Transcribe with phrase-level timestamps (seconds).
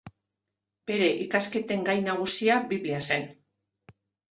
[0.91, 3.31] Bere ikasketen gai nagusia Biblia zen.